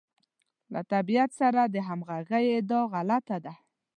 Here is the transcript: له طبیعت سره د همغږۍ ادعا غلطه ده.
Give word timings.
له 0.73 0.81
طبیعت 0.93 1.29
سره 1.41 1.61
د 1.65 1.75
همغږۍ 1.87 2.45
ادعا 2.59 2.81
غلطه 2.93 3.37
ده. 3.45 3.53